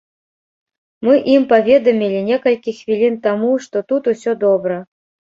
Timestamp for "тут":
3.93-4.09